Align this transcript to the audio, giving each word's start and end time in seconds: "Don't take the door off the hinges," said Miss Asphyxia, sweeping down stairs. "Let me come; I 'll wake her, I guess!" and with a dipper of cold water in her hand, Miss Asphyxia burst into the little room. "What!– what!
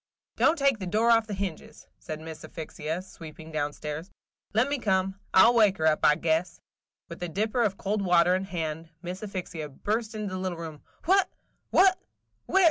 "Don't 0.35 0.57
take 0.57 0.79
the 0.79 0.87
door 0.87 1.11
off 1.11 1.27
the 1.27 1.35
hinges," 1.35 1.85
said 1.99 2.19
Miss 2.19 2.43
Asphyxia, 2.43 3.03
sweeping 3.03 3.51
down 3.51 3.71
stairs. 3.71 4.09
"Let 4.51 4.67
me 4.67 4.79
come; 4.79 5.19
I 5.31 5.45
'll 5.47 5.53
wake 5.53 5.77
her, 5.77 5.95
I 6.03 6.15
guess!" 6.15 6.55
and 6.55 6.59
with 7.09 7.21
a 7.21 7.29
dipper 7.29 7.61
of 7.61 7.77
cold 7.77 8.01
water 8.01 8.33
in 8.33 8.45
her 8.45 8.49
hand, 8.49 8.89
Miss 9.03 9.21
Asphyxia 9.21 9.69
burst 9.69 10.15
into 10.15 10.33
the 10.33 10.39
little 10.39 10.57
room. 10.57 10.81
"What!– 11.05 11.29
what! 11.69 11.99